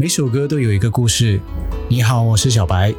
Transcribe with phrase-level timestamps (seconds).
[0.00, 1.38] 每首歌都有一个故事。
[1.86, 2.94] 你好，我是小白。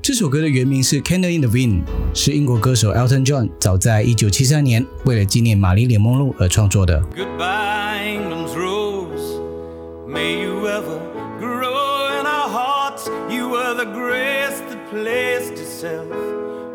[0.00, 1.82] 这首歌的原名是《Candle in the Wind》，
[2.14, 7.02] 是英国歌手 Elton John 早在1973年为了纪念玛丽莲梦露而创作的。
[7.16, 9.40] Goodbye, England's rose.
[10.08, 11.00] May you ever
[11.40, 13.10] grow in our hearts.
[13.28, 16.06] You were the grace that placed itself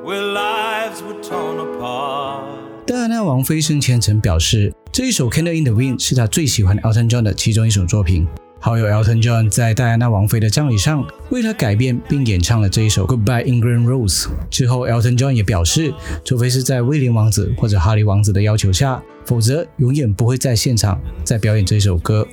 [0.03, 2.43] where lives were torn apart.
[2.85, 8.27] 戴安娜王妃生前曾表示，这一首《Candle in the Wind》是她最喜欢 Elton John 的其中一首作品。
[8.65, 14.23] 好友 Elton John 在戴安娜王妃的葬礼上为她改编并演唱了这一首《Goodbye England Rose》。
[14.49, 22.27] 之后，Elton John 也表示，除非是在威廉王子或者哈利王子的要求下，否则永远不会在现场再表演这首歌。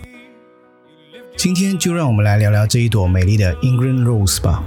[1.36, 4.64] 今天就让我们来聊聊这一朵美丽的 England Rose 吧。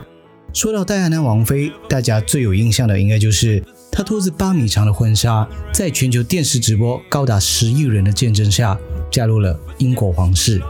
[0.53, 3.63] 说到戴安娜王妃，大家最有印象的应该就是。
[3.91, 8.77] 她拖着八米长的婚纱，在全球电视直播高达十亿人的见证下，
[9.09, 10.61] 加入了英国皇室。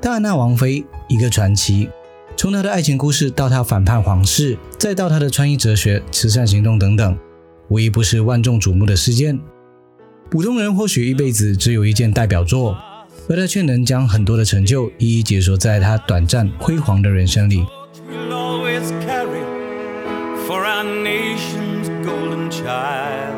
[0.00, 1.88] 戴安娜王妃，一个传奇。
[2.36, 7.18] 从她的爱情故事到她反叛皇室，再到她的穿衣哲学、慈善行动等等，
[7.68, 9.38] 无一不是万众瞩目的事件。
[10.30, 12.76] 普通人或许一辈子只有一件代表作，
[13.28, 17.66] 而他却能将很多的成就一一解锁在他短暂辉煌的人生里。
[20.48, 23.36] For our nation's golden child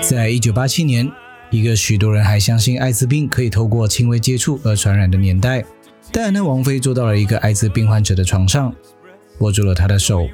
[0.00, 1.12] 在一九八七年，
[1.50, 5.62] 一个许多人还相信艾滋病可以透过轻微接触而传染的年代。
[6.10, 8.74] 戴安娜王妃坐到了一个艾滋病患者的床上，
[9.40, 10.26] 握住了他的手。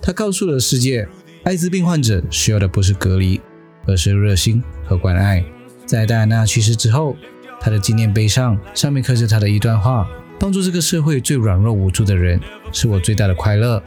[0.00, 1.06] 她告诉了世界，
[1.44, 3.40] 艾滋病患者需要的不是隔离，
[3.86, 5.44] 而是热心和关爱。
[5.86, 7.14] 在戴安娜去世之后，
[7.60, 10.08] 她的纪念碑上上面刻着她的一段话
[10.42, 12.40] ：“帮助这个社会最软弱无助的人，
[12.72, 13.80] 是我最大的快乐。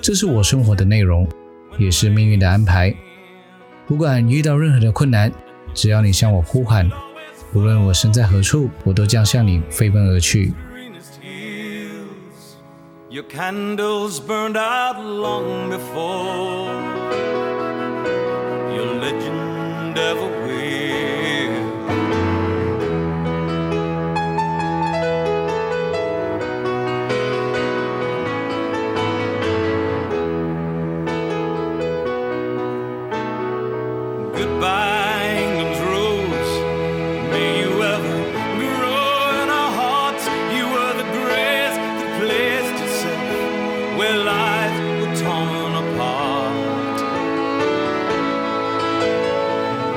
[0.00, 1.28] 这是我生活的内容，
[1.78, 2.94] 也是命运的安排。
[3.88, 5.32] 不管遇到任何的困难，
[5.74, 6.88] 只要你向我呼喊。”
[7.52, 10.52] 无论我身在何处，我都将向你飞奔而去
[13.08, 16.70] your candles burned out long before
[18.72, 20.39] your legendary。
[34.40, 36.52] Goodbye, England's rose.
[37.30, 38.16] May you ever
[38.56, 40.24] grow in our hearts.
[40.56, 41.76] You were the grace
[43.98, 47.00] where lives were torn apart.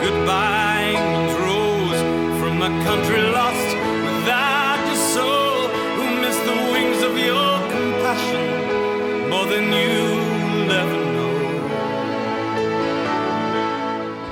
[0.03, 2.01] Goodbye, England's rose.
[2.41, 3.62] From a country lost.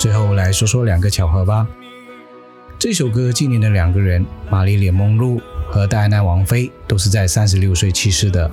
[0.01, 1.67] 最后来说说两个巧合吧。
[2.79, 5.39] 这首歌纪念的两个人，玛丽莲·梦露
[5.69, 8.51] 和戴安娜王妃，都是在三十六岁去世的。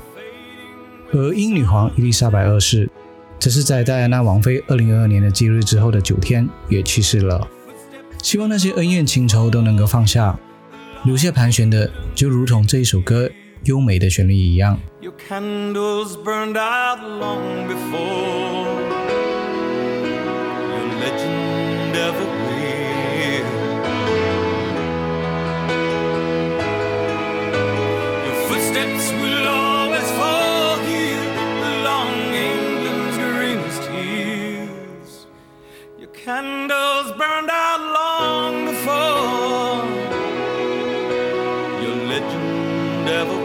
[1.10, 2.90] 而英女皇伊丽莎白二世，
[3.38, 7.48] 则是在戴安娜王妃二零二二年的忌日之后的九天也去世了。
[8.22, 10.38] 希望那些恩怨情仇都能够放下，
[11.04, 13.30] 留下盘旋的，就如同这一首歌
[13.64, 14.78] 优美的旋律一样。
[15.00, 15.14] Your
[21.98, 23.48] never will.
[28.26, 31.24] Your footsteps will always fall here
[31.72, 32.12] along
[32.50, 35.12] England's greenest hills.
[36.00, 39.78] Your candles burned out long before
[41.82, 43.37] your legend never.